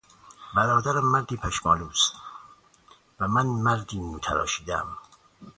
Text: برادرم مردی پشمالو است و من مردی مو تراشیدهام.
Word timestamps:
برادرم 0.55 1.11
مردی 1.11 1.37
پشمالو 1.37 1.89
است 1.89 2.13
و 3.19 3.27
من 3.27 3.45
مردی 3.45 3.99
مو 3.99 4.19
تراشیدهام. 4.19 4.97